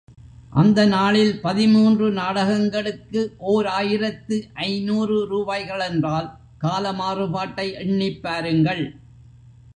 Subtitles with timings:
[0.51, 4.37] அந்த நாளில் பதிமூன்று நாடகங்களுக்கு ஓர் ஆயிரத்து
[4.63, 6.29] ஐநூறு ரூபாய்கள் என்றால்,
[6.57, 8.83] கால மாறுபாட்டை எண்ணிப் பாருங்கள்.